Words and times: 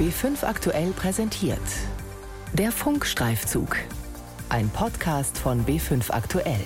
B5 0.00 0.44
aktuell 0.44 0.92
präsentiert. 0.92 1.60
Der 2.54 2.72
Funkstreifzug. 2.72 3.76
Ein 4.48 4.70
Podcast 4.70 5.36
von 5.36 5.66
B5 5.66 6.10
aktuell. 6.10 6.64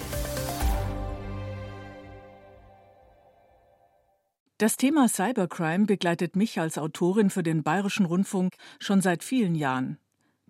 Das 4.59 4.77
Thema 4.77 5.09
Cybercrime 5.09 5.87
begleitet 5.87 6.37
mich 6.37 6.61
als 6.61 6.79
Autorin 6.79 7.29
für 7.29 7.43
den 7.43 7.65
Bayerischen 7.65 8.07
Rundfunk 8.07 8.55
schon 8.79 9.01
seit 9.01 9.25
vielen 9.25 9.57
Jahren. 9.57 9.99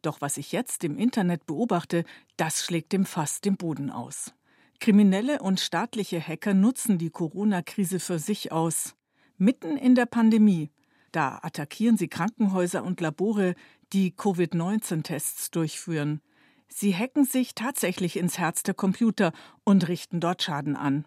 Doch 0.03 0.21
was 0.21 0.37
ich 0.37 0.53
jetzt 0.53 0.85
im 0.85 0.99
Internet 0.99 1.47
beobachte, 1.47 2.05
das 2.37 2.63
schlägt 2.63 2.93
dem 2.93 3.07
Fass 3.07 3.41
den 3.41 3.57
Boden 3.57 3.89
aus. 3.89 4.35
Kriminelle 4.79 5.39
und 5.39 5.59
staatliche 5.59 6.21
Hacker 6.21 6.53
nutzen 6.53 6.99
die 6.99 7.09
Corona-Krise 7.09 7.99
für 7.99 8.19
sich 8.19 8.53
aus. 8.53 8.95
Mitten 9.39 9.79
in 9.79 9.95
der 9.95 10.05
Pandemie. 10.05 10.71
Da 11.15 11.39
attackieren 11.43 11.97
sie 11.97 12.09
Krankenhäuser 12.09 12.83
und 12.83 13.01
Labore, 13.01 13.55
die 13.93 14.11
Covid-19-Tests 14.11 15.53
durchführen. 15.53 16.21
Sie 16.67 16.93
hacken 16.93 17.25
sich 17.25 17.55
tatsächlich 17.55 18.17
ins 18.17 18.37
Herz 18.37 18.65
der 18.65 18.75
Computer 18.75 19.33
und 19.63 19.87
richten 19.87 20.19
dort 20.19 20.43
Schaden 20.43 20.75
an. 20.75 21.05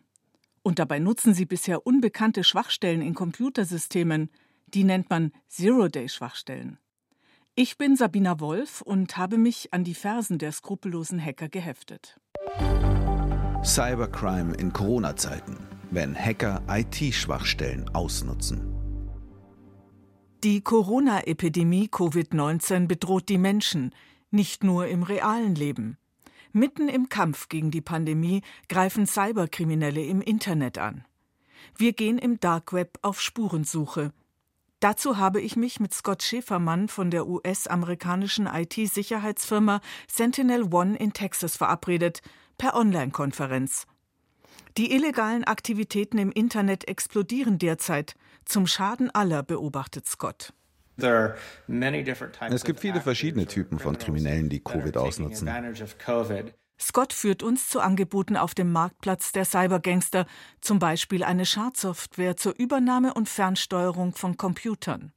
Und 0.63 0.79
dabei 0.79 0.99
nutzen 0.99 1.33
sie 1.33 1.45
bisher 1.45 1.85
unbekannte 1.85 2.45
Schwachstellen 2.45 3.01
in 3.01 3.15
Computersystemen. 3.15 4.29
Die 4.67 4.85
nennt 4.85 5.09
man 5.09 5.33
Zero-Day-Schwachstellen. 5.49 6.77
Ich 7.55 7.77
bin 7.77 7.97
Sabina 7.97 8.39
Wolf 8.39 8.81
und 8.81 9.17
habe 9.17 9.37
mich 9.37 9.73
an 9.73 9.83
die 9.83 9.93
Fersen 9.93 10.37
der 10.37 10.53
skrupellosen 10.53 11.21
Hacker 11.21 11.49
geheftet. 11.49 12.17
Cybercrime 13.61 14.55
in 14.55 14.71
Corona-Zeiten, 14.71 15.57
wenn 15.91 16.15
Hacker 16.15 16.63
IT-Schwachstellen 16.69 17.89
ausnutzen. 17.93 18.76
Die 20.43 20.61
Corona-Epidemie 20.61 21.87
Covid-19 21.87 22.85
bedroht 22.85 23.27
die 23.27 23.39
Menschen, 23.39 23.91
nicht 24.29 24.63
nur 24.63 24.85
im 24.85 25.01
realen 25.01 25.55
Leben. 25.55 25.97
Mitten 26.51 26.89
im 26.89 27.09
Kampf 27.09 27.49
gegen 27.49 27.71
die 27.71 27.81
Pandemie 27.81 28.43
greifen 28.69 29.07
Cyberkriminelle 29.07 30.03
im 30.03 30.21
Internet 30.21 30.77
an. 30.77 31.05
Wir 31.75 31.93
gehen 31.93 32.19
im 32.19 32.39
Dark 32.39 32.71
Web 32.71 32.99
auf 33.01 33.19
Spurensuche. 33.19 34.13
Dazu 34.79 35.17
habe 35.17 35.41
ich 35.41 35.55
mich 35.55 35.79
mit 35.79 35.95
Scott 35.95 36.21
Schäfermann 36.21 36.87
von 36.87 37.09
der 37.09 37.27
US-amerikanischen 37.27 38.45
IT-Sicherheitsfirma 38.45 39.81
Sentinel 40.07 40.71
One 40.71 40.95
in 40.97 41.13
Texas 41.13 41.57
verabredet, 41.57 42.21
per 42.59 42.75
Online-Konferenz. 42.75 43.87
Die 44.77 44.93
illegalen 44.93 45.43
Aktivitäten 45.43 46.19
im 46.19 46.31
Internet 46.31 46.87
explodieren 46.87 47.57
derzeit, 47.57 48.15
zum 48.45 48.67
Schaden 48.67 49.09
aller, 49.09 49.41
beobachtet 49.41 50.07
Scott. 50.07 50.53
Es 50.97 52.63
gibt 52.63 52.79
viele 52.79 53.01
verschiedene 53.01 53.47
Typen 53.47 53.79
von 53.79 53.97
Kriminellen, 53.97 54.49
die 54.49 54.63
Covid 54.63 54.97
ausnutzen. 54.97 55.49
Scott 56.79 57.13
führt 57.13 57.41
uns 57.41 57.69
zu 57.69 57.79
Angeboten 57.79 58.37
auf 58.37 58.53
dem 58.53 58.71
Marktplatz 58.71 59.31
der 59.31 59.45
Cybergangster, 59.45 60.27
zum 60.61 60.77
Beispiel 60.77 61.23
eine 61.23 61.47
Schadsoftware 61.47 62.37
zur 62.37 62.53
Übernahme 62.55 63.15
und 63.15 63.27
Fernsteuerung 63.27 64.13
von 64.13 64.37
Computern. 64.37 65.11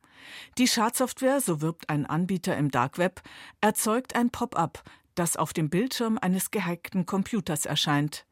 Die 0.56 0.68
Schadsoftware, 0.68 1.40
so 1.42 1.60
wirbt 1.60 1.90
ein 1.90 2.06
Anbieter 2.06 2.56
im 2.56 2.70
Dark 2.70 2.96
Web, 2.96 3.20
erzeugt 3.60 4.14
ein 4.16 4.30
Pop-up, 4.30 4.82
das 5.14 5.36
auf 5.36 5.52
dem 5.52 5.68
Bildschirm 5.68 6.18
eines 6.18 6.50
gehackten 6.50 7.04
Computers 7.04 7.66
erscheint. 7.66 8.26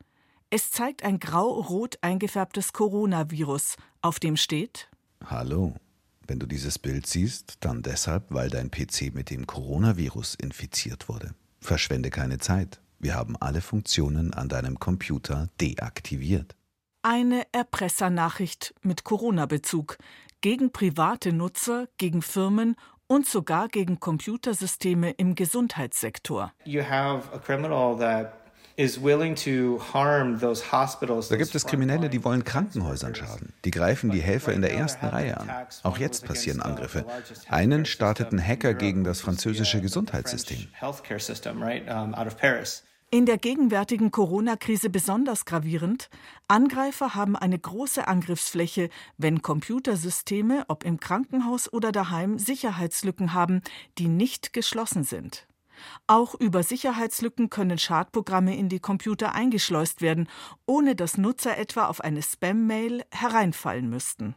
Es 0.51 0.71
zeigt 0.71 1.03
ein 1.05 1.19
grau-rot 1.19 1.99
eingefärbtes 2.01 2.73
Coronavirus, 2.73 3.77
auf 4.01 4.19
dem 4.19 4.39
steht 4.39 4.89
Hallo. 5.27 5.75
Wenn 6.27 6.39
du 6.39 6.47
dieses 6.47 6.79
Bild 6.79 7.07
siehst, 7.07 7.59
dann 7.61 7.83
deshalb, 7.83 8.25
weil 8.31 8.49
dein 8.49 8.71
PC 8.71 9.13
mit 9.13 9.29
dem 9.29 9.47
Coronavirus 9.47 10.37
infiziert 10.37 11.11
wurde. 11.11 11.35
Verschwende 11.61 12.09
keine 12.09 12.39
Zeit. 12.39 12.81
Wir 12.99 13.15
haben 13.15 13.37
alle 13.37 13.61
Funktionen 13.61 14.33
an 14.33 14.49
deinem 14.49 14.79
Computer 14.79 15.51
deaktiviert. 15.61 16.57
Eine 17.03 17.43
Erpressernachricht 17.53 18.75
mit 18.81 19.05
Corona-Bezug 19.05 19.99
gegen 20.41 20.73
private 20.73 21.35
Nutzer, 21.35 21.89
gegen 21.99 22.23
Firmen 22.23 22.75
und 23.07 23.27
sogar 23.27 23.69
gegen 23.69 24.01
Computersysteme 24.01 25.11
im 25.11 25.35
Gesundheitssektor. 25.35 26.53
You 26.65 26.83
have 26.83 27.31
a 27.35 27.39
criminal 27.39 27.99
that 27.99 28.38
da 28.79 28.87
gibt 31.37 31.55
es 31.55 31.67
Kriminelle, 31.67 32.09
die 32.09 32.23
wollen 32.23 32.45
Krankenhäusern 32.45 33.13
schaden. 33.13 33.53
Die 33.65 33.73
greifen 33.73 34.11
die 34.11 34.21
Helfer 34.21 34.53
in 34.53 34.63
der 34.63 34.73
ersten 34.73 35.05
Reihe 35.05 35.37
an. 35.37 35.51
Auch 35.83 35.99
jetzt 35.99 36.25
passieren 36.25 36.63
Angriffe. 36.63 37.05
Einen 37.49 37.87
starteten 37.87 38.41
Hacker 38.41 38.75
gegen 38.75 39.03
das 39.03 39.21
französische 39.21 39.81
Gesundheitssystem. 39.81 40.69
In 43.11 43.27
der 43.27 43.39
gegenwärtigen 43.39 44.13
Corona-Krise 44.13 44.91
besonders 44.91 45.45
gravierend, 45.45 46.09
Angreifer 46.47 47.17
haben 47.17 47.35
eine 47.35 47.59
große 47.59 48.07
Angriffsfläche, 48.07 48.91
wenn 49.17 49.43
Computersysteme, 49.43 50.67
ob 50.69 50.85
im 50.85 51.01
Krankenhaus 51.01 51.73
oder 51.73 51.91
daheim, 51.91 52.39
Sicherheitslücken 52.39 53.33
haben, 53.33 53.63
die 53.97 54.07
nicht 54.07 54.53
geschlossen 54.53 55.03
sind. 55.03 55.48
Auch 56.07 56.35
über 56.35 56.63
Sicherheitslücken 56.63 57.51
können 57.51 57.79
Schadprogramme 57.79 58.57
in 58.57 58.69
die 58.69 58.81
Computer 58.81 59.35
eingeschleust 59.35 60.03
werden, 60.03 60.29
ohne 60.67 60.95
dass 60.95 61.19
Nutzer 61.19 61.57
etwa 61.59 61.87
auf 61.87 62.01
eine 62.01 62.23
Spam-Mail 62.23 63.05
hereinfallen 63.11 63.89
müssten. 63.89 64.35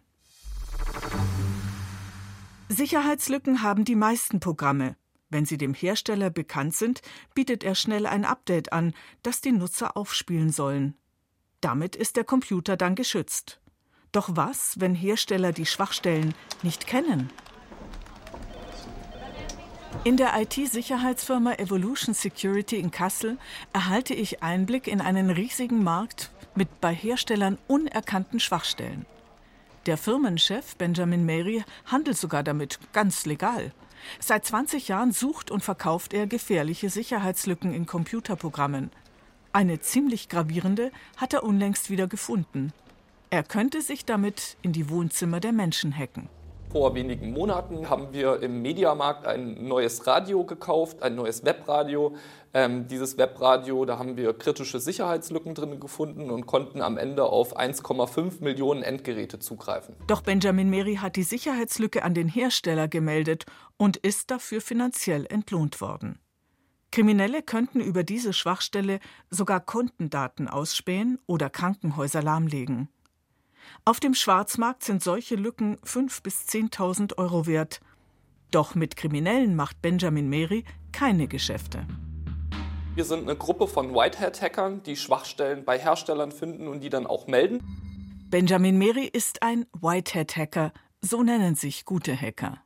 Sicherheitslücken 2.69 3.61
haben 3.61 3.85
die 3.85 3.95
meisten 3.95 4.39
Programme. 4.39 4.95
Wenn 5.29 5.45
sie 5.45 5.57
dem 5.57 5.73
Hersteller 5.73 6.29
bekannt 6.29 6.75
sind, 6.75 7.01
bietet 7.33 7.63
er 7.63 7.75
schnell 7.75 8.05
ein 8.05 8.25
Update 8.25 8.73
an, 8.73 8.93
das 9.23 9.41
die 9.41 9.51
Nutzer 9.51 9.95
aufspielen 9.95 10.51
sollen. 10.51 10.95
Damit 11.61 11.95
ist 11.95 12.17
der 12.17 12.23
Computer 12.23 12.75
dann 12.75 12.95
geschützt. 12.95 13.61
Doch 14.11 14.29
was, 14.33 14.79
wenn 14.79 14.93
Hersteller 14.93 15.53
die 15.53 15.65
Schwachstellen 15.65 16.33
nicht 16.63 16.85
kennen? 16.85 17.29
In 20.03 20.17
der 20.17 20.33
IT-Sicherheitsfirma 20.41 21.53
Evolution 21.53 22.15
Security 22.15 22.77
in 22.77 22.89
Kassel 22.89 23.37
erhalte 23.71 24.15
ich 24.15 24.41
Einblick 24.41 24.87
in 24.87 24.99
einen 24.99 25.29
riesigen 25.29 25.83
Markt 25.83 26.31
mit 26.55 26.81
bei 26.81 26.93
Herstellern 26.93 27.59
unerkannten 27.67 28.39
Schwachstellen. 28.39 29.05
Der 29.85 29.97
Firmenchef 29.97 30.75
Benjamin 30.75 31.25
Mary 31.25 31.63
handelt 31.85 32.17
sogar 32.17 32.41
damit 32.41 32.79
ganz 32.93 33.25
legal. 33.25 33.73
Seit 34.19 34.43
20 34.45 34.87
Jahren 34.87 35.11
sucht 35.11 35.51
und 35.51 35.63
verkauft 35.63 36.13
er 36.13 36.25
gefährliche 36.25 36.89
Sicherheitslücken 36.89 37.71
in 37.71 37.85
Computerprogrammen. 37.85 38.89
Eine 39.53 39.81
ziemlich 39.81 40.29
gravierende 40.29 40.91
hat 41.17 41.33
er 41.33 41.43
unlängst 41.43 41.91
wieder 41.91 42.07
gefunden. 42.07 42.73
Er 43.29 43.43
könnte 43.43 43.81
sich 43.81 44.05
damit 44.05 44.57
in 44.63 44.73
die 44.73 44.89
Wohnzimmer 44.89 45.39
der 45.39 45.51
Menschen 45.51 45.95
hacken. 45.95 46.27
Vor 46.71 46.95
wenigen 46.95 47.33
Monaten 47.33 47.89
haben 47.89 48.13
wir 48.13 48.41
im 48.41 48.61
Mediamarkt 48.61 49.27
ein 49.27 49.67
neues 49.67 50.07
Radio 50.07 50.45
gekauft, 50.45 51.03
ein 51.03 51.15
neues 51.15 51.43
Webradio. 51.43 52.15
Ähm, 52.53 52.87
dieses 52.87 53.17
Webradio, 53.17 53.83
da 53.83 53.99
haben 53.99 54.15
wir 54.15 54.33
kritische 54.33 54.79
Sicherheitslücken 54.79 55.53
drin 55.53 55.81
gefunden 55.81 56.31
und 56.31 56.45
konnten 56.45 56.81
am 56.81 56.97
Ende 56.97 57.25
auf 57.25 57.59
1,5 57.59 58.41
Millionen 58.41 58.83
Endgeräte 58.83 59.39
zugreifen. 59.39 59.95
Doch 60.07 60.21
Benjamin 60.21 60.69
Meri 60.69 60.95
hat 60.95 61.17
die 61.17 61.23
Sicherheitslücke 61.23 62.03
an 62.03 62.13
den 62.13 62.29
Hersteller 62.29 62.87
gemeldet 62.87 63.45
und 63.75 63.97
ist 63.97 64.31
dafür 64.31 64.61
finanziell 64.61 65.25
entlohnt 65.25 65.81
worden. 65.81 66.19
Kriminelle 66.89 67.41
könnten 67.41 67.81
über 67.81 68.05
diese 68.05 68.31
Schwachstelle 68.31 69.01
sogar 69.29 69.59
Kundendaten 69.59 70.47
ausspähen 70.47 71.19
oder 71.25 71.49
Krankenhäuser 71.49 72.23
lahmlegen. 72.23 72.87
Auf 73.85 73.99
dem 73.99 74.13
Schwarzmarkt 74.13 74.83
sind 74.83 75.03
solche 75.03 75.35
Lücken 75.35 75.77
5.000 75.77 76.23
bis 76.23 76.41
10.000 76.47 77.17
Euro 77.17 77.45
wert. 77.47 77.79
Doch 78.51 78.75
mit 78.75 78.95
Kriminellen 78.95 79.55
macht 79.55 79.81
Benjamin 79.81 80.29
Meri 80.29 80.65
keine 80.91 81.27
Geschäfte. 81.27 81.85
Wir 82.93 83.05
sind 83.05 83.21
eine 83.21 83.37
Gruppe 83.37 83.67
von 83.67 83.95
Whitehat-Hackern, 83.95 84.83
die 84.83 84.97
Schwachstellen 84.97 85.63
bei 85.63 85.79
Herstellern 85.79 86.33
finden 86.33 86.67
und 86.67 86.81
die 86.81 86.89
dann 86.89 87.07
auch 87.07 87.27
melden. 87.27 87.63
Benjamin 88.29 88.77
Meri 88.77 89.05
ist 89.05 89.43
ein 89.43 89.65
Whitehat-Hacker, 89.79 90.73
so 90.99 91.23
nennen 91.23 91.55
sich 91.55 91.85
gute 91.85 92.15
Hacker. 92.15 92.61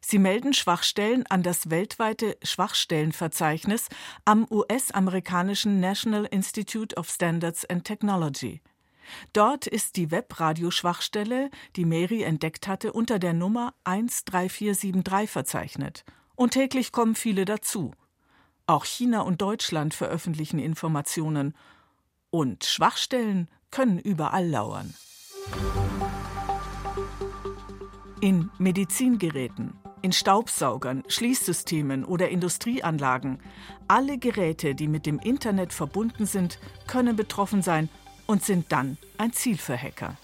Sie 0.00 0.18
melden 0.18 0.54
Schwachstellen 0.54 1.24
an 1.28 1.42
das 1.42 1.70
weltweite 1.70 2.36
Schwachstellenverzeichnis 2.42 3.88
am 4.24 4.46
US-amerikanischen 4.50 5.80
National 5.80 6.24
Institute 6.24 6.96
of 6.96 7.08
Standards 7.10 7.64
and 7.64 7.84
Technology. 7.84 8.62
Dort 9.32 9.66
ist 9.66 9.96
die 9.96 10.10
Webradioschwachstelle, 10.10 11.50
die 11.76 11.84
Mary 11.84 12.22
entdeckt 12.22 12.68
hatte, 12.68 12.92
unter 12.92 13.18
der 13.18 13.32
Nummer 13.32 13.74
13473 13.84 15.30
verzeichnet. 15.30 16.04
Und 16.34 16.52
täglich 16.52 16.92
kommen 16.92 17.14
viele 17.14 17.44
dazu. 17.44 17.92
Auch 18.66 18.84
China 18.84 19.22
und 19.22 19.40
Deutschland 19.40 19.94
veröffentlichen 19.94 20.58
Informationen. 20.58 21.54
Und 22.30 22.64
Schwachstellen 22.64 23.48
können 23.70 23.98
überall 23.98 24.46
lauern. 24.46 24.94
In 28.20 28.50
Medizingeräten, 28.58 29.74
In 30.02 30.12
Staubsaugern, 30.12 31.02
Schließsystemen 31.08 32.04
oder 32.04 32.28
Industrieanlagen. 32.28 33.40
Alle 33.88 34.18
Geräte, 34.18 34.74
die 34.74 34.86
mit 34.86 35.06
dem 35.06 35.18
Internet 35.18 35.72
verbunden 35.72 36.26
sind, 36.26 36.58
können 36.86 37.16
betroffen 37.16 37.62
sein 37.62 37.88
und 38.28 38.44
sind 38.44 38.70
dann 38.70 38.96
ein 39.16 39.32
Ziel 39.32 39.56
für 39.56 39.76
Hacker. 39.76 40.16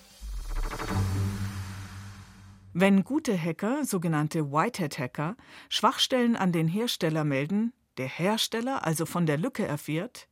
Wenn 2.72 3.02
gute 3.02 3.36
Hacker, 3.36 3.84
sogenannte 3.84 4.52
Whitehead-Hacker, 4.52 5.36
Schwachstellen 5.68 6.36
an 6.36 6.52
den 6.52 6.68
Hersteller 6.68 7.24
melden, 7.24 7.72
der 7.96 8.06
Hersteller 8.06 8.86
also 8.86 9.06
von 9.06 9.26
der 9.26 9.38
Lücke 9.38 9.66
erfährt, 9.66 10.28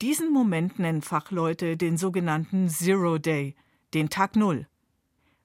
diesen 0.00 0.32
Moment 0.32 0.78
nennen 0.78 1.02
Fachleute 1.02 1.76
den 1.76 1.98
sogenannten 1.98 2.70
Zero 2.70 3.18
Day, 3.18 3.54
den 3.92 4.08
Tag 4.08 4.36
Null. 4.36 4.66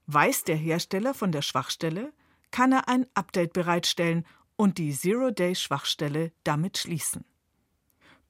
Weiß 0.07 0.43
der 0.43 0.55
Hersteller 0.55 1.13
von 1.13 1.31
der 1.31 1.41
Schwachstelle, 1.41 2.13
kann 2.51 2.71
er 2.71 2.87
ein 2.87 3.05
Update 3.15 3.53
bereitstellen 3.53 4.25
und 4.55 4.77
die 4.77 4.93
Zero-Day-Schwachstelle 4.93 6.31
damit 6.43 6.77
schließen. 6.77 7.25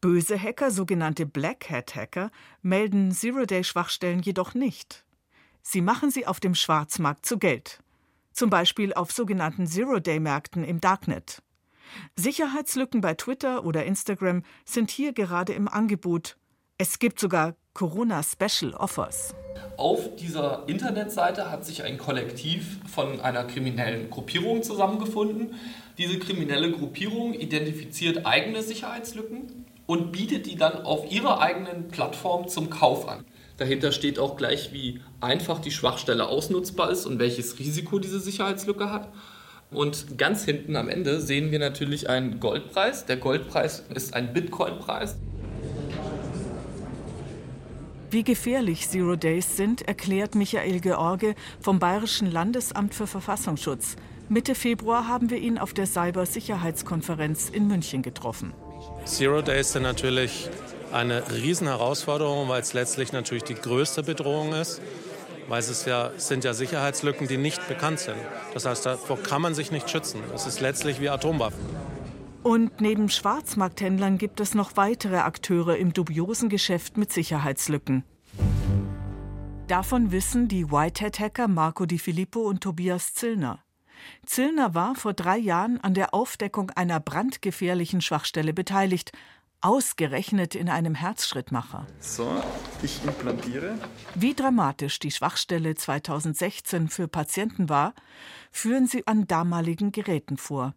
Böse 0.05 0.39
Hacker, 0.39 0.69
sogenannte 0.69 1.25
Black 1.25 1.67
Hat-Hacker, 1.67 2.29
melden 2.61 3.11
Zero-Day-Schwachstellen 3.11 4.19
jedoch 4.19 4.53
nicht. 4.53 5.03
Sie 5.63 5.81
machen 5.81 6.11
sie 6.11 6.27
auf 6.27 6.39
dem 6.39 6.53
Schwarzmarkt 6.53 7.25
zu 7.25 7.39
Geld, 7.39 7.79
zum 8.31 8.51
Beispiel 8.51 8.93
auf 8.93 9.11
sogenannten 9.11 9.65
Zero-Day-Märkten 9.65 10.63
im 10.63 10.79
Darknet. 10.79 11.41
Sicherheitslücken 12.15 13.01
bei 13.01 13.15
Twitter 13.15 13.65
oder 13.65 13.83
Instagram 13.85 14.43
sind 14.63 14.91
hier 14.91 15.11
gerade 15.11 15.53
im 15.53 15.67
Angebot. 15.67 16.37
Es 16.77 16.99
gibt 16.99 17.19
sogar 17.19 17.55
Corona 17.73 18.21
Special 18.21 18.75
Offers. 18.75 19.33
Auf 19.75 20.15
dieser 20.17 20.69
Internetseite 20.69 21.49
hat 21.49 21.65
sich 21.65 21.81
ein 21.81 21.97
Kollektiv 21.97 22.77
von 22.87 23.21
einer 23.21 23.45
kriminellen 23.45 24.11
Gruppierung 24.11 24.61
zusammengefunden. 24.61 25.55
Diese 25.97 26.19
kriminelle 26.19 26.71
Gruppierung 26.71 27.33
identifiziert 27.33 28.27
eigene 28.27 28.61
Sicherheitslücken 28.61 29.65
und 29.85 30.11
bietet 30.11 30.45
die 30.45 30.55
dann 30.55 30.83
auf 30.83 31.11
ihrer 31.11 31.41
eigenen 31.41 31.89
Plattform 31.89 32.47
zum 32.47 32.69
Kauf 32.69 33.07
an. 33.07 33.25
Dahinter 33.57 33.91
steht 33.91 34.19
auch 34.19 34.35
gleich, 34.35 34.73
wie 34.73 34.99
einfach 35.21 35.59
die 35.59 35.71
Schwachstelle 35.71 36.27
ausnutzbar 36.27 36.91
ist 36.91 37.05
und 37.05 37.19
welches 37.19 37.57
Risiko 37.59 37.99
diese 37.99 38.19
Sicherheitslücke 38.19 38.91
hat. 38.91 39.09
Und 39.71 40.17
ganz 40.17 40.45
hinten 40.45 40.75
am 40.75 40.89
Ende 40.89 41.21
sehen 41.21 41.51
wir 41.51 41.59
natürlich 41.59 42.09
einen 42.09 42.39
Goldpreis. 42.39 43.05
Der 43.05 43.17
Goldpreis 43.17 43.83
ist 43.93 44.13
ein 44.13 44.33
Bitcoin-Preis. 44.33 45.17
Wie 48.11 48.23
gefährlich 48.23 48.87
Zero 48.87 49.15
Days 49.15 49.57
sind, 49.57 49.81
erklärt 49.81 50.35
Michael 50.35 50.79
George 50.79 51.35
vom 51.59 51.79
Bayerischen 51.79 52.31
Landesamt 52.31 52.93
für 52.93 53.07
Verfassungsschutz. 53.07 53.95
Mitte 54.29 54.55
Februar 54.55 55.07
haben 55.07 55.29
wir 55.29 55.37
ihn 55.37 55.57
auf 55.57 55.73
der 55.73 55.85
Cybersicherheitskonferenz 55.85 57.49
in 57.49 57.67
München 57.67 58.01
getroffen. 58.01 58.53
Zero 59.05 59.41
Days 59.41 59.73
sind 59.73 59.83
natürlich 59.83 60.49
eine 60.91 61.23
Riesenherausforderung, 61.31 62.47
weil 62.47 62.61
es 62.61 62.73
letztlich 62.73 63.11
natürlich 63.11 63.43
die 63.43 63.55
größte 63.55 64.03
Bedrohung 64.03 64.53
ist, 64.53 64.81
weil 65.47 65.59
es 65.59 65.85
ja, 65.85 66.11
sind 66.17 66.43
ja 66.43 66.53
Sicherheitslücken, 66.53 67.27
die 67.27 67.37
nicht 67.37 67.67
bekannt 67.67 67.99
sind. 67.99 68.17
Das 68.53 68.65
heißt, 68.65 68.85
davor 68.85 69.21
kann 69.21 69.41
man 69.41 69.53
sich 69.53 69.71
nicht 69.71 69.89
schützen. 69.89 70.21
Es 70.33 70.47
ist 70.47 70.61
letztlich 70.61 71.01
wie 71.01 71.09
Atomwaffen. 71.09 71.59
Und 72.43 72.79
neben 72.79 73.09
Schwarzmarkthändlern 73.09 74.17
gibt 74.17 74.39
es 74.39 74.53
noch 74.53 74.77
weitere 74.77 75.17
Akteure 75.17 75.77
im 75.77 75.93
dubiosen 75.93 76.47
Geschäft 76.47 76.95
mit 76.95 77.11
Sicherheitslücken. 77.11 78.03
Davon 79.67 80.11
wissen 80.11 80.47
die 80.47 80.69
Whitehead-Hacker 80.69 81.47
Marco 81.47 81.87
Di 81.87 81.97
Filippo 81.97 82.41
und 82.41 82.61
Tobias 82.61 83.15
Zillner. 83.15 83.64
Zillner 84.25 84.73
war 84.73 84.95
vor 84.95 85.13
drei 85.13 85.37
Jahren 85.37 85.79
an 85.81 85.93
der 85.93 86.13
Aufdeckung 86.13 86.71
einer 86.71 86.99
brandgefährlichen 86.99 88.01
Schwachstelle 88.01 88.53
beteiligt, 88.53 89.11
ausgerechnet 89.61 90.53
in 90.53 90.69
einem 90.69 90.93
Herzschrittmacher. 90.93 91.87
So, 91.99 92.43
ich 92.83 93.03
implantiere. 93.03 93.77
Wie 94.13 94.35
dramatisch 94.35 94.99
die 94.99 95.11
Schwachstelle 95.11 95.75
2016 95.75 96.89
für 96.89 97.07
Patienten 97.07 97.67
war, 97.67 97.93
führen 98.51 98.85
sie 98.85 99.07
an 99.07 99.25
damaligen 99.25 99.91
Geräten 99.91 100.37
vor. 100.37 100.75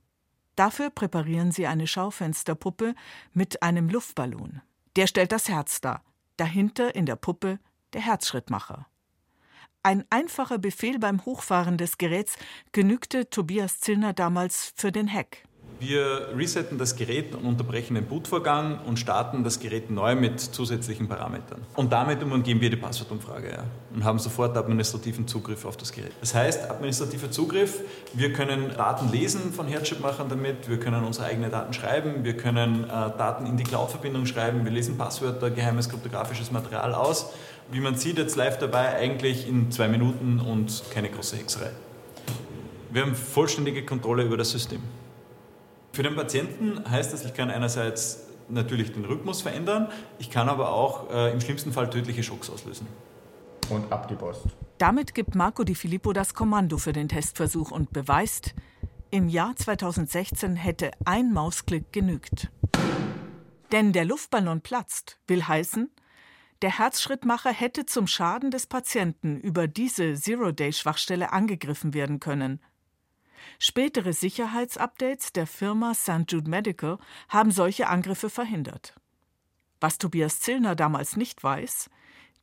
Dafür 0.56 0.90
präparieren 0.90 1.52
sie 1.52 1.66
eine 1.66 1.86
Schaufensterpuppe 1.86 2.94
mit 3.32 3.62
einem 3.62 3.88
Luftballon. 3.88 4.62
Der 4.96 5.06
stellt 5.06 5.32
das 5.32 5.48
Herz 5.48 5.80
dar. 5.80 6.02
Dahinter 6.36 6.94
in 6.94 7.06
der 7.06 7.16
Puppe 7.16 7.58
der 7.92 8.00
Herzschrittmacher. 8.00 8.86
Ein 9.84 10.04
einfacher 10.10 10.58
Befehl 10.58 10.98
beim 10.98 11.24
Hochfahren 11.24 11.78
des 11.78 11.98
Geräts 11.98 12.36
genügte 12.72 13.30
Tobias 13.30 13.80
Zillner 13.80 14.12
damals 14.12 14.72
für 14.74 14.90
den 14.90 15.12
Hack. 15.12 15.44
Wir 15.80 16.30
resetten 16.36 16.76
das 16.76 16.96
Gerät 16.96 17.36
und 17.36 17.44
unterbrechen 17.44 17.94
den 17.94 18.04
Bootvorgang 18.06 18.80
und 18.84 18.98
starten 18.98 19.44
das 19.44 19.60
Gerät 19.60 19.90
neu 19.90 20.16
mit 20.16 20.40
zusätzlichen 20.40 21.06
Parametern. 21.06 21.62
Und 21.76 21.92
damit 21.92 22.20
umgehen 22.20 22.60
wir 22.60 22.68
die 22.68 22.76
Passwortumfrage 22.76 23.52
ja, 23.52 23.64
und 23.94 24.02
haben 24.02 24.18
sofort 24.18 24.56
administrativen 24.56 25.28
Zugriff 25.28 25.64
auf 25.64 25.76
das 25.76 25.92
Gerät. 25.92 26.10
Das 26.20 26.34
heißt, 26.34 26.68
administrativer 26.68 27.30
Zugriff, 27.30 27.80
wir 28.12 28.32
können 28.32 28.72
Daten 28.76 29.12
lesen 29.12 29.52
von 29.52 29.68
Herzchip-Machern 29.68 30.28
damit, 30.28 30.68
wir 30.68 30.80
können 30.80 31.04
unsere 31.04 31.26
eigenen 31.26 31.52
Daten 31.52 31.72
schreiben, 31.72 32.24
wir 32.24 32.36
können 32.36 32.82
äh, 32.82 32.88
Daten 32.88 33.46
in 33.46 33.56
die 33.56 33.62
Cloud-Verbindung 33.62 34.26
schreiben, 34.26 34.64
wir 34.64 34.72
lesen 34.72 34.98
Passwörter, 34.98 35.48
geheimes 35.50 35.88
kryptografisches 35.88 36.50
Material 36.50 36.92
aus. 36.92 37.32
Wie 37.70 37.80
man 37.80 37.96
sieht, 37.96 38.16
jetzt 38.16 38.36
live 38.36 38.58
dabei, 38.58 38.96
eigentlich 38.96 39.46
in 39.46 39.70
zwei 39.70 39.88
Minuten 39.88 40.40
und 40.40 40.84
keine 40.90 41.10
große 41.10 41.36
Hexerei. 41.36 41.70
Wir 42.90 43.02
haben 43.02 43.14
vollständige 43.14 43.84
Kontrolle 43.84 44.22
über 44.22 44.38
das 44.38 44.50
System. 44.50 44.80
Für 45.92 46.02
den 46.02 46.16
Patienten 46.16 46.82
heißt 46.90 47.12
das, 47.12 47.26
ich 47.26 47.34
kann 47.34 47.50
einerseits 47.50 48.24
natürlich 48.48 48.92
den 48.92 49.04
Rhythmus 49.04 49.42
verändern, 49.42 49.88
ich 50.18 50.30
kann 50.30 50.48
aber 50.48 50.72
auch 50.72 51.10
äh, 51.10 51.30
im 51.30 51.42
schlimmsten 51.42 51.72
Fall 51.72 51.90
tödliche 51.90 52.22
Schocks 52.22 52.48
auslösen. 52.48 52.86
Und 53.68 53.92
ab 53.92 54.08
die 54.08 54.14
Post. 54.14 54.46
Damit 54.78 55.14
gibt 55.14 55.34
Marco 55.34 55.62
Di 55.62 55.74
Filippo 55.74 56.14
das 56.14 56.32
Kommando 56.32 56.78
für 56.78 56.94
den 56.94 57.08
Testversuch 57.08 57.70
und 57.70 57.92
beweist, 57.92 58.54
im 59.10 59.28
Jahr 59.28 59.54
2016 59.56 60.56
hätte 60.56 60.90
ein 61.04 61.32
Mausklick 61.34 61.92
genügt. 61.92 62.50
Denn 63.72 63.92
der 63.92 64.06
Luftballon 64.06 64.62
platzt, 64.62 65.18
will 65.26 65.42
heißen, 65.42 65.90
der 66.62 66.78
Herzschrittmacher 66.78 67.52
hätte 67.52 67.86
zum 67.86 68.06
Schaden 68.06 68.50
des 68.50 68.66
Patienten 68.66 69.38
über 69.40 69.68
diese 69.68 70.14
Zero-Day-Schwachstelle 70.14 71.32
angegriffen 71.32 71.94
werden 71.94 72.20
können. 72.20 72.60
Spätere 73.58 74.12
Sicherheitsupdates 74.12 75.32
der 75.32 75.46
Firma 75.46 75.94
St. 75.94 76.24
Jude 76.28 76.50
Medical 76.50 76.98
haben 77.28 77.50
solche 77.50 77.88
Angriffe 77.88 78.30
verhindert. 78.30 78.94
Was 79.80 79.98
Tobias 79.98 80.40
Zillner 80.40 80.74
damals 80.74 81.16
nicht 81.16 81.42
weiß, 81.44 81.88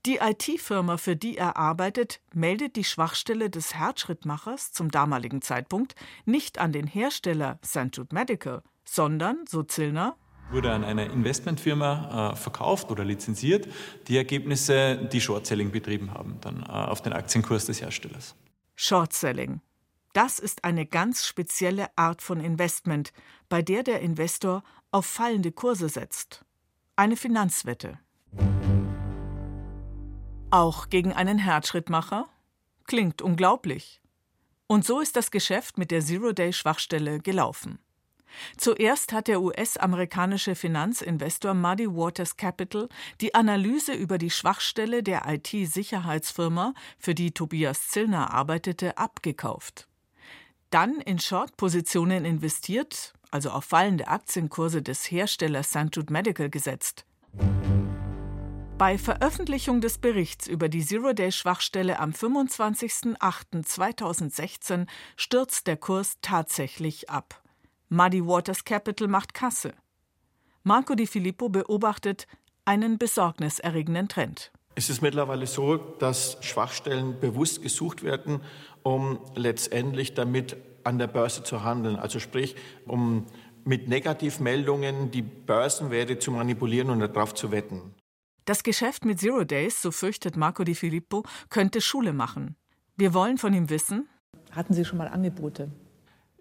die 0.05 0.17
IT-Firma, 0.17 0.97
für 0.97 1.15
die 1.15 1.35
er 1.35 1.57
arbeitet, 1.57 2.21
meldet 2.31 2.75
die 2.75 2.83
Schwachstelle 2.83 3.49
des 3.49 3.73
Herzschrittmachers 3.73 4.71
zum 4.71 4.91
damaligen 4.91 5.41
Zeitpunkt 5.41 5.95
nicht 6.25 6.59
an 6.59 6.71
den 6.71 6.85
Hersteller 6.85 7.59
St. 7.65 7.89
Jude 7.91 8.13
Medical, 8.13 8.61
sondern, 8.83 9.45
so 9.47 9.63
Zillner, 9.63 10.15
wurde 10.51 10.71
an 10.71 10.83
eine 10.83 11.05
Investmentfirma 11.05 12.31
äh, 12.31 12.35
verkauft 12.35 12.91
oder 12.91 13.03
lizenziert, 13.03 13.67
die 14.07 14.17
Ergebnisse, 14.17 14.97
die 15.11 15.21
Short-Selling 15.21 15.71
betrieben 15.71 16.13
haben, 16.13 16.37
dann 16.41 16.63
äh, 16.63 16.69
auf 16.69 17.01
den 17.01 17.13
Aktienkurs 17.13 17.65
des 17.65 17.81
Herstellers. 17.81 18.35
Short-Selling. 18.75 19.61
Das 20.13 20.39
ist 20.39 20.63
eine 20.63 20.85
ganz 20.85 21.25
spezielle 21.25 21.87
Art 21.97 22.21
von 22.21 22.39
Investment, 22.39 23.11
bei 23.49 23.61
der 23.61 23.83
der 23.83 24.01
Investor 24.01 24.63
auf 24.91 25.05
fallende 25.05 25.51
Kurse 25.51 25.89
setzt. 25.89 26.45
Eine 26.95 27.17
Finanzwette. 27.17 27.99
Auch 30.51 30.89
gegen 30.89 31.11
einen 31.11 31.37
Herzschrittmacher? 31.37 32.29
Klingt 32.85 33.21
unglaublich. 33.21 34.01
Und 34.67 34.85
so 34.85 35.01
ist 35.01 35.17
das 35.17 35.31
Geschäft 35.31 35.77
mit 35.77 35.91
der 35.91 36.01
Zero-Day-Schwachstelle 36.01 37.19
gelaufen. 37.19 37.79
Zuerst 38.57 39.13
hat 39.13 39.27
der 39.27 39.41
US-amerikanische 39.41 40.55
Finanzinvestor 40.55 41.53
Muddy 41.53 41.87
Waters 41.87 42.37
Capital 42.37 42.89
die 43.21 43.35
Analyse 43.35 43.93
über 43.93 44.17
die 44.17 44.31
Schwachstelle 44.31 45.03
der 45.03 45.23
IT-Sicherheitsfirma, 45.27 46.73
für 46.97 47.15
die 47.15 47.31
Tobias 47.31 47.89
Zillner 47.89 48.33
arbeitete, 48.33 48.97
abgekauft 48.97 49.87
dann 50.75 50.99
in 50.99 51.17
Short-Positionen 51.19 52.25
investiert, 52.25 53.13
also 53.31 53.51
auf 53.51 53.63
fallende 53.63 54.09
Aktienkurse 54.09 54.81
des 54.81 55.09
Herstellers 55.09 55.69
St. 55.69 55.87
Jude 55.93 56.11
Medical 56.11 56.49
gesetzt. 56.49 57.05
Bei 58.77 58.97
Veröffentlichung 58.97 59.79
des 59.79 59.99
Berichts 59.99 60.47
über 60.47 60.67
die 60.67 60.85
Zero-Day-Schwachstelle 60.85 61.97
am 61.97 62.11
25.08.2016 62.11 64.87
stürzt 65.15 65.67
der 65.67 65.77
Kurs 65.77 66.17
tatsächlich 66.21 67.09
ab. 67.09 67.41
Muddy 67.89 68.25
Waters 68.25 68.63
Capital 68.63 69.07
macht 69.07 69.33
Kasse. 69.33 69.73
Marco 70.63 70.95
Di 70.95 71.05
Filippo 71.05 71.49
beobachtet 71.49 72.27
einen 72.65 72.97
besorgniserregenden 72.97 74.07
Trend. 74.07 74.51
Es 74.73 74.89
ist 74.89 75.01
mittlerweile 75.01 75.45
so, 75.47 75.77
dass 75.77 76.37
Schwachstellen 76.41 77.19
bewusst 77.19 77.61
gesucht 77.61 78.03
werden, 78.03 78.41
um 78.83 79.19
letztendlich 79.35 80.15
damit 80.15 80.57
an 80.83 80.97
der 80.97 81.07
Börse 81.07 81.43
zu 81.43 81.63
handeln. 81.63 81.95
Also 81.95 82.19
sprich, 82.19 82.55
um 82.85 83.25
mit 83.63 83.87
Negativmeldungen 83.87 85.11
die 85.11 85.21
Börsenwerte 85.21 86.19
zu 86.19 86.31
manipulieren 86.31 86.89
und 86.89 86.99
darauf 86.99 87.33
zu 87.33 87.51
wetten. 87.51 87.93
Das 88.45 88.63
Geschäft 88.63 89.05
mit 89.05 89.19
Zero 89.19 89.43
Days, 89.43 89.81
so 89.81 89.91
fürchtet 89.91 90.35
Marco 90.35 90.63
Di 90.63 90.75
Filippo, 90.75 91.23
könnte 91.49 91.81
Schule 91.81 92.13
machen. 92.13 92.55
Wir 92.95 93.13
wollen 93.13 93.37
von 93.37 93.53
ihm 93.53 93.69
wissen. 93.69 94.07
Hatten 94.51 94.73
Sie 94.73 94.85
schon 94.85 94.97
mal 94.97 95.07
Angebote? 95.07 95.71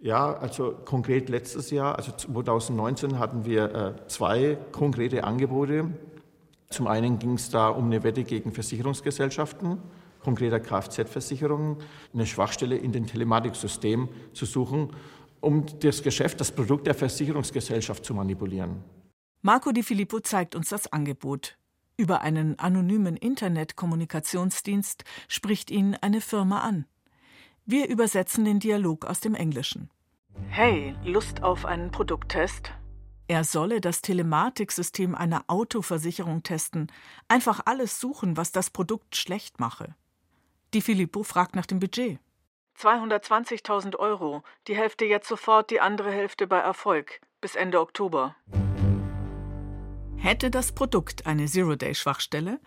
Ja, 0.05 0.35
also 0.35 0.73
konkret 0.85 1.31
letztes 1.31 1.71
Jahr, 1.71 1.97
also 1.97 2.13
2019, 2.13 3.19
hatten 3.19 3.47
wir 3.47 3.75
äh, 3.75 4.07
zwei 4.07 4.59
konkrete 4.71 5.25
Angebote. 5.25 5.95
Zum 6.69 6.87
einen 6.89 7.19
ging 7.19 7.37
es 7.37 7.49
da 7.49 7.71
um 7.71 7.87
eine 7.87 8.05
Wette 8.05 8.23
gegen 8.23 8.53
Versicherungsgesellschaften, 8.53 9.79
konkreter 10.23 10.61
Kfz-Versicherungen, 10.61 11.79
eine 12.13 12.27
Schwachstelle 12.27 12.77
in 12.77 12.93
den 12.93 13.07
Telematiksystem 13.07 14.11
zu 14.35 14.45
suchen, 14.45 14.91
um 15.41 15.65
das 15.81 16.03
Geschäft, 16.03 16.39
das 16.39 16.53
Produkt 16.53 16.87
der 16.87 16.95
Versicherungsgesellschaft 16.95 18.05
zu 18.05 18.13
manipulieren. 18.13 18.85
Marco 19.41 19.73
Di 19.73 19.83
Filippo 19.83 20.21
zeigt 20.21 20.55
uns 20.55 20.69
das 20.69 20.93
Angebot. 20.93 21.57
Über 21.97 22.21
einen 22.21 22.59
anonymen 22.59 23.17
Internetkommunikationsdienst 23.17 25.05
spricht 25.29 25.71
ihn 25.71 25.97
eine 26.03 26.21
Firma 26.21 26.61
an. 26.61 26.85
Wir 27.65 27.89
übersetzen 27.89 28.45
den 28.45 28.61
Dialog 28.61 29.07
aus 29.07 29.21
dem 29.21 29.35
Englischen. 29.35 29.89
Hey, 30.49 30.95
Lust 31.05 31.43
auf 31.43 31.65
einen 31.65 31.91
Produkttest? 31.91 32.73
Er 33.27 33.45
solle 33.45 33.81
das 33.81 34.03
Telematiksystem 34.03 35.15
einer 35.15 35.45
Autoversicherung 35.47 36.43
testen, 36.43 36.93
einfach 37.27 37.61
alles 37.65 37.99
suchen, 37.99 38.37
was 38.37 38.53
das 38.53 38.71
Produkt 38.71 39.17
schlecht 39.17 39.61
mache. 39.61 39.95
Die 40.75 40.83
Filippo 40.83 41.23
fragt 41.23 41.57
nach 41.57 41.67
dem 41.67 41.79
Budget. 41.79 42.19
220.000 42.79 43.97
Euro, 43.97 44.43
die 44.67 44.77
Hälfte 44.77 45.05
jetzt 45.05 45.29
sofort, 45.29 45.71
die 45.71 45.81
andere 45.81 46.11
Hälfte 46.11 46.47
bei 46.47 46.59
Erfolg, 46.59 47.21
bis 47.41 47.55
Ende 47.55 47.81
Oktober. 47.81 48.35
Hätte 50.17 50.51
das 50.51 50.73
Produkt 50.73 51.27
eine 51.27 51.47
Zero-Day-Schwachstelle, 51.47 52.59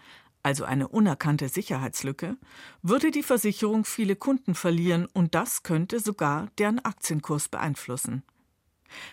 also 0.47 0.63
eine 0.63 0.87
unerkannte 0.87 1.49
Sicherheitslücke, 1.49 2.37
würde 2.81 3.11
die 3.11 3.21
Versicherung 3.21 3.83
viele 3.83 4.15
Kunden 4.15 4.55
verlieren 4.55 5.05
und 5.11 5.35
das 5.35 5.61
könnte 5.61 5.99
sogar 5.99 6.47
deren 6.57 6.79
Aktienkurs 6.79 7.49
beeinflussen. 7.49 8.23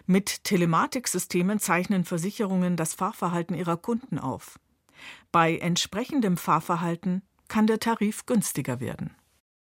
Mit 0.07 0.45
Telematiksystemen 0.45 1.59
zeichnen 1.59 2.05
Versicherungen 2.05 2.77
das 2.77 2.95
Fahrverhalten 2.95 3.57
ihrer 3.57 3.77
Kunden 3.77 4.21
auf. 4.21 4.61
Bei 5.33 5.59
entsprechendem 5.59 6.37
Fahrverhalten 6.37 7.23
kann 7.49 7.67
der 7.67 7.81
Tarif 7.81 8.27
günstiger 8.27 8.79
werden. 8.79 9.11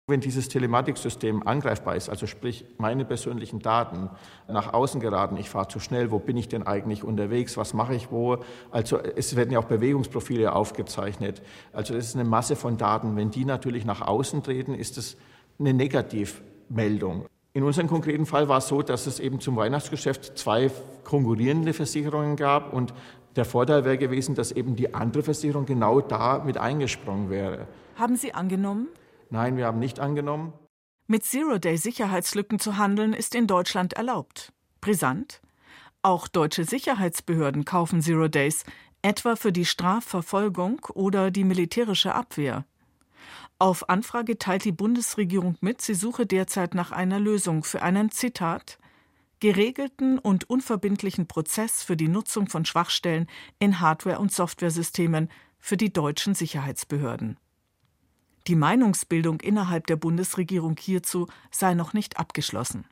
Wenn 0.09 0.21
dieses 0.21 0.49
Telematiksystem 0.49 1.45
angreifbar 1.49 1.97
ist, 1.97 2.09
also 2.09 2.29
sprich 2.29 2.65
meine 2.79 3.05
persönlichen 3.05 3.59
Daten 3.59 4.09
nach 4.47 4.73
außen 4.73 5.01
geraten, 5.01 5.37
ich 5.37 5.51
fahre 5.51 5.67
zu 5.67 5.81
schnell, 5.81 6.13
wo 6.13 6.21
bin 6.21 6.37
ich 6.37 6.47
denn 6.47 6.63
eigentlich 6.63 7.03
unterwegs, 7.03 7.57
was 7.57 7.75
mache 7.75 7.97
ich 7.97 8.13
wo, 8.13 8.39
also 8.71 8.99
es 8.99 9.35
werden 9.35 9.51
ja 9.51 9.59
auch 9.59 9.65
Bewegungsprofile 9.65 10.53
aufgezeichnet, 10.53 11.43
also 11.73 11.93
das 11.93 12.07
ist 12.07 12.15
eine 12.15 12.23
Masse 12.23 12.55
von 12.55 12.77
Daten. 12.77 13.17
Wenn 13.17 13.33
die 13.33 13.45
natürlich 13.45 13.85
nach 13.85 14.01
außen 14.01 14.45
treten, 14.45 14.75
ist 14.75 14.97
es 14.97 15.17
eine 15.59 15.75
Negativmeldung. 15.75 17.27
In 17.53 17.65
unserem 17.65 17.89
konkreten 17.89 18.27
Fall 18.27 18.49
war 18.49 18.59
es 18.59 18.69
so, 18.69 18.83
dass 18.83 19.09
es 19.09 19.19
eben 19.19 19.41
zum 19.41 19.57
Weihnachtsgeschäft 19.57 20.39
zwei 20.39 20.71
konkurrierende 21.03 21.73
Versicherungen 21.73 22.37
gab 22.37 22.73
und 22.73 22.95
der 23.35 23.45
Vorteil 23.45 23.85
wäre 23.85 23.99
gewesen, 23.99 24.37
dass 24.37 24.53
eben 24.53 24.77
die 24.77 24.95
andere 24.95 25.25
Versicherung 25.25 25.67
genau 25.67 26.01
da 26.01 26.45
mit 26.47 26.59
eingesprungen 26.59 27.29
wäre. 27.29 27.67
Haben 27.97 28.15
Sie 28.15 28.33
angenommen? 28.33 28.87
Nein, 29.31 29.57
wir 29.57 29.67
haben 29.67 29.79
nicht 29.79 30.01
angenommen. 30.01 30.53
Mit 31.07 31.25
Zero-Day-Sicherheitslücken 31.25 32.59
zu 32.59 32.77
handeln 32.77 33.13
ist 33.13 33.35
in 33.35 33.47
Deutschland 33.47 33.93
erlaubt. 33.93 34.53
Brisant? 34.81 35.41
Auch 36.03 36.29
deutsche 36.29 36.65
Sicherheitsbehörden 36.65 37.65
kaufen 37.65 38.01
Zero 38.01 38.29
Days, 38.29 38.65
etwa 39.03 39.37
für 39.37 39.53
die 39.53 39.65
Strafverfolgung 39.65 40.81
oder 40.95 41.31
die 41.31 41.45
militärische 41.45 42.15
Abwehr. 42.15 42.65
Auf 43.59 43.89
Anfrage 43.89 44.39
teilt 44.39 44.65
die 44.65 44.73
Bundesregierung 44.73 45.57
mit, 45.61 45.81
sie 45.81 45.95
suche 45.95 46.27
derzeit 46.27 46.75
nach 46.75 46.93
einer 46.93 47.19
Lösung 47.19 47.65
für 47.65 47.83
einen 47.83 48.11
Zitat 48.11 48.79
geregelten 49.41 50.19
und 50.19 50.49
unverbindlichen 50.49 51.27
Prozess 51.27 51.83
für 51.83 51.97
die 51.97 52.09
Nutzung 52.09 52.49
von 52.49 52.65
Schwachstellen 52.65 53.27
in 53.59 53.81
Hardware- 53.81 54.19
und 54.19 54.33
Softwaresystemen 54.33 55.31
für 55.59 55.77
die 55.77 55.93
deutschen 55.93 56.35
Sicherheitsbehörden. 56.35 57.39
Die 58.47 58.55
Meinungsbildung 58.55 59.41
innerhalb 59.41 59.87
der 59.89 59.97
Bundesregierung 59.97 60.77
hierzu 60.79 61.27
sei 61.51 61.75
noch 61.75 61.93
nicht 61.95 62.19
abgeschlossen. 62.19 62.87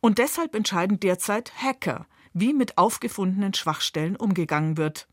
Und 0.00 0.18
deshalb 0.18 0.54
entscheiden 0.54 1.00
derzeit 1.00 1.52
Hacker, 1.56 2.06
wie 2.32 2.52
mit 2.52 2.76
aufgefundenen 2.76 3.54
Schwachstellen 3.54 4.16
umgegangen 4.16 4.76
wird. 4.76 5.08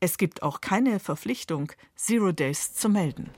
Es 0.00 0.18
gibt 0.18 0.42
auch 0.42 0.60
keine 0.60 0.98
Verpflichtung, 0.98 1.72
Zero 1.94 2.32
Days 2.32 2.74
zu 2.74 2.88
melden. 2.88 3.30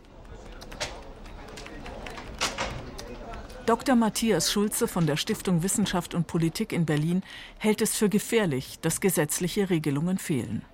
Dr. 3.67 3.97
Matthias 3.97 4.53
Schulze 4.53 4.89
von 4.89 5.07
der 5.07 5.17
Stiftung 5.17 5.63
Wissenschaft 5.63 6.15
und 6.15 6.29
Politik 6.29 6.73
in 6.73 6.87
Berlin 6.87 7.23
hält 7.59 7.83
es 7.83 7.97
für 7.97 8.09
gefährlich, 8.09 8.79
dass 8.81 9.01
gesetzliche 9.01 9.71
Regelungen 9.71 10.19
fehlen 10.19 10.65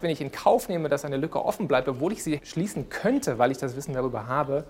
wenn 0.00 0.10
ich 0.10 0.20
in 0.20 0.32
Kauf 0.32 0.68
nehme, 0.68 0.88
dass 0.88 1.04
eine 1.04 1.16
Lücke 1.16 1.44
offen 1.44 1.68
bleibt, 1.68 1.88
obwohl 1.88 2.12
ich 2.12 2.22
sie 2.22 2.40
schließen 2.44 2.88
könnte, 2.88 3.38
weil 3.38 3.50
ich 3.50 3.58
das 3.58 3.76
Wissen 3.76 3.94
darüber 3.94 4.26
habe, 4.26 4.64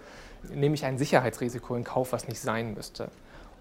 nehme 0.52 0.74
ich 0.74 0.84
ein 0.84 0.98
Sicherheitsrisiko 0.98 1.74
in 1.74 1.84
Kauf, 1.84 2.12
was 2.12 2.28
nicht 2.28 2.40
sein 2.40 2.74
müsste. 2.74 3.08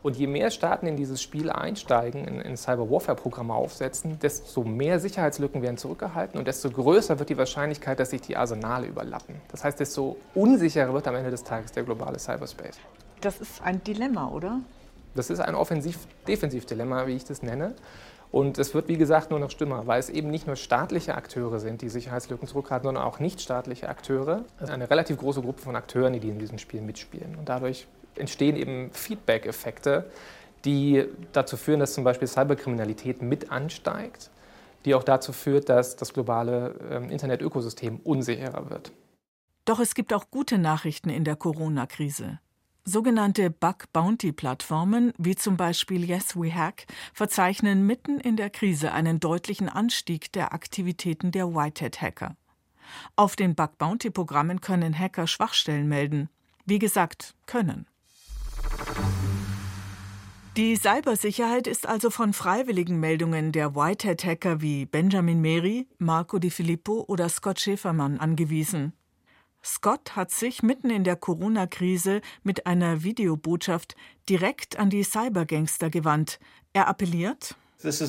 Und 0.01 0.15
je 0.15 0.27
mehr 0.27 0.49
Staaten 0.49 0.87
in 0.87 0.95
dieses 0.95 1.21
Spiel 1.21 1.49
einsteigen, 1.49 2.25
in, 2.25 2.39
in 2.39 2.55
Cyber-Warfare-Programme 2.55 3.53
aufsetzen, 3.53 4.17
desto 4.19 4.63
mehr 4.63 4.99
Sicherheitslücken 4.99 5.61
werden 5.61 5.77
zurückgehalten 5.77 6.39
und 6.39 6.47
desto 6.47 6.69
größer 6.69 7.19
wird 7.19 7.29
die 7.29 7.37
Wahrscheinlichkeit, 7.37 7.99
dass 7.99 8.11
sich 8.11 8.21
die 8.21 8.37
Arsenale 8.37 8.87
überlappen. 8.87 9.35
Das 9.51 9.65
heißt, 9.65 9.77
desto 9.79 10.15
unsicherer 10.35 10.93
wird 10.93 11.05
am 11.09 11.15
Ende 11.15 11.31
des 11.31 11.43
Tages 11.43 11.73
der 11.73 11.83
globale 11.83 12.17
Cyberspace. 12.17 12.77
Das 13.19 13.41
ist 13.41 13.61
ein 13.61 13.83
Dilemma, 13.83 14.29
oder? 14.29 14.61
Das 15.15 15.29
ist 15.29 15.41
ein 15.41 15.55
Offensiv-Defensiv-Dilemma, 15.55 17.05
wie 17.07 17.15
ich 17.15 17.25
das 17.25 17.43
nenne. 17.43 17.73
Und 18.31 18.59
es 18.59 18.75
wird, 18.75 18.87
wie 18.87 18.97
gesagt, 18.97 19.31
nur 19.31 19.39
noch 19.39 19.49
schlimmer, 19.49 19.87
weil 19.87 19.99
es 19.99 20.09
eben 20.09 20.29
nicht 20.29 20.45
nur 20.45 20.55
staatliche 20.55 21.15
Akteure 21.15 21.59
sind, 21.59 21.81
die 21.81 21.89
Sicherheitslücken 21.89 22.47
zurückhalten, 22.47 22.87
sondern 22.87 23.03
auch 23.03 23.19
nichtstaatliche 23.19 23.89
Akteure. 23.89 24.45
Also 24.59 24.71
eine 24.71 24.89
relativ 24.89 25.17
große 25.17 25.41
Gruppe 25.41 25.61
von 25.61 25.75
Akteuren, 25.75 26.13
die 26.19 26.29
in 26.29 26.37
diesem 26.37 26.59
Spiel 26.59 26.81
mitspielen. 26.81 27.35
Und 27.35 27.49
dadurch 27.49 27.87
entstehen 28.15 28.55
eben 28.55 28.91
Feedback-Effekte, 28.91 30.11
die 30.65 31.05
dazu 31.31 31.57
führen, 31.57 31.79
dass 31.79 31.93
zum 31.93 32.03
Beispiel 32.03 32.27
Cyberkriminalität 32.27 33.21
mit 33.21 33.51
ansteigt, 33.51 34.29
die 34.85 34.93
auch 34.93 35.03
dazu 35.03 35.33
führt, 35.33 35.69
dass 35.69 35.95
das 35.95 36.13
globale 36.13 36.75
ähm, 36.91 37.09
Internetökosystem 37.09 37.99
unsicherer 38.03 38.69
wird. 38.69 38.91
Doch 39.65 39.79
es 39.79 39.95
gibt 39.95 40.13
auch 40.13 40.29
gute 40.29 40.57
Nachrichten 40.57 41.09
in 41.09 41.23
der 41.23 41.35
Corona-Krise. 41.35 42.39
Sogenannte 42.85 43.49
Bug-Bounty-Plattformen, 43.51 45.13
wie 45.17 45.35
zum 45.35 45.57
Beispiel 45.57 46.03
Yes 46.03 46.35
We 46.35 46.53
Hack, 46.53 46.87
verzeichnen 47.13 47.85
mitten 47.85 48.19
in 48.19 48.35
der 48.35 48.49
Krise 48.49 48.91
einen 48.91 49.19
deutlichen 49.19 49.69
Anstieg 49.69 50.31
der 50.33 50.53
Aktivitäten 50.53 51.31
der 51.31 51.53
Whitehead-Hacker. 51.53 52.35
Auf 53.15 53.35
den 53.35 53.53
Bug-Bounty-Programmen 53.53 54.61
können 54.61 54.97
Hacker 54.97 55.27
Schwachstellen 55.27 55.87
melden. 55.87 56.29
Wie 56.65 56.79
gesagt, 56.79 57.35
können. 57.45 57.85
Die 60.57 60.75
Cybersicherheit 60.75 61.67
ist 61.67 61.87
also 61.87 62.09
von 62.09 62.33
freiwilligen 62.33 62.99
Meldungen 62.99 63.51
der 63.51 63.75
Whitehead-Hacker 63.75 64.61
wie 64.61 64.85
Benjamin 64.85 65.39
Meri, 65.41 65.87
Marco 65.99 66.39
Di 66.39 66.49
Filippo 66.49 67.05
oder 67.07 67.29
Scott 67.29 67.59
Schäfermann 67.59 68.19
angewiesen. 68.19 68.93
Scott 69.63 70.15
hat 70.15 70.31
sich 70.31 70.63
mitten 70.63 70.89
in 70.89 71.03
der 71.03 71.15
Corona-Krise 71.15 72.21
mit 72.43 72.65
einer 72.65 73.03
Videobotschaft 73.03 73.95
direkt 74.29 74.79
an 74.79 74.89
die 74.89 75.03
Cybergangster 75.03 75.89
gewandt. 75.89 76.39
Er 76.73 76.87
appelliert, 76.87 77.55
es 77.81 78.01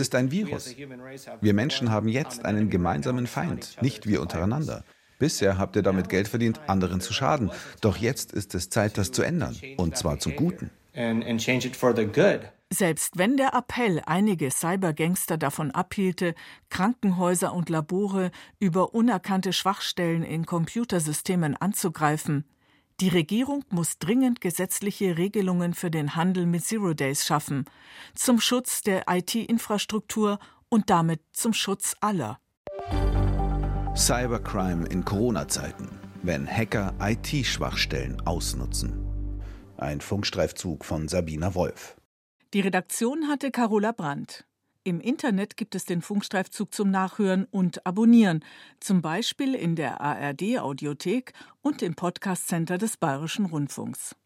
ist 0.00 0.14
ein 0.14 0.30
Virus. 0.30 0.76
Wir 1.40 1.54
Menschen 1.54 1.90
haben 1.90 2.08
jetzt 2.08 2.44
einen 2.44 2.68
gemeinsamen 2.68 3.26
Feind, 3.26 3.78
nicht 3.80 4.06
wir 4.06 4.20
untereinander. 4.20 4.84
Bisher 5.18 5.56
habt 5.58 5.74
ihr 5.76 5.82
damit 5.82 6.10
Geld 6.10 6.28
verdient, 6.28 6.60
anderen 6.66 7.00
zu 7.00 7.12
schaden. 7.12 7.50
Doch 7.80 7.96
jetzt 7.96 8.32
ist 8.32 8.54
es 8.54 8.68
Zeit, 8.68 8.98
das 8.98 9.12
zu 9.12 9.22
ändern. 9.22 9.56
Und 9.76 9.96
zwar 9.96 10.18
zum 10.18 10.36
Guten. 10.36 10.70
Selbst 12.70 13.16
wenn 13.16 13.38
der 13.38 13.54
Appell 13.54 14.02
einige 14.04 14.50
Cybergangster 14.50 15.38
davon 15.38 15.70
abhielte, 15.70 16.34
Krankenhäuser 16.68 17.54
und 17.54 17.70
Labore 17.70 18.30
über 18.60 18.94
unerkannte 18.94 19.54
Schwachstellen 19.54 20.22
in 20.22 20.44
Computersystemen 20.44 21.56
anzugreifen, 21.56 22.44
die 23.00 23.08
Regierung 23.08 23.64
muss 23.70 23.98
dringend 23.98 24.40
gesetzliche 24.40 25.16
Regelungen 25.16 25.72
für 25.72 25.90
den 25.90 26.14
Handel 26.16 26.46
mit 26.46 26.64
Zero 26.64 26.94
Days 26.94 27.24
schaffen, 27.24 27.64
zum 28.14 28.40
Schutz 28.40 28.82
der 28.82 29.04
IT-Infrastruktur 29.08 30.38
und 30.68 30.90
damit 30.90 31.20
zum 31.32 31.54
Schutz 31.54 31.94
aller. 32.00 32.38
Cybercrime 33.96 34.86
in 34.88 35.04
Corona-Zeiten, 35.04 35.88
wenn 36.22 36.46
Hacker 36.46 36.92
IT-Schwachstellen 37.00 38.20
ausnutzen. 38.26 38.92
Ein 39.76 40.00
Funkstreifzug 40.00 40.84
von 40.84 41.08
Sabina 41.08 41.54
Wolf. 41.54 41.97
Die 42.54 42.60
Redaktion 42.60 43.28
hatte 43.28 43.50
Carola 43.50 43.92
Brandt. 43.92 44.46
Im 44.82 45.00
Internet 45.00 45.58
gibt 45.58 45.74
es 45.74 45.84
den 45.84 46.00
Funkstreifzug 46.00 46.72
zum 46.72 46.90
Nachhören 46.90 47.44
und 47.50 47.84
Abonnieren, 47.84 48.42
zum 48.80 49.02
Beispiel 49.02 49.54
in 49.54 49.76
der 49.76 50.00
ARD 50.00 50.58
Audiothek 50.58 51.34
und 51.60 51.82
im 51.82 51.94
Podcast 51.94 52.48
Center 52.48 52.78
des 52.78 52.96
Bayerischen 52.96 53.44
Rundfunks. 53.44 54.16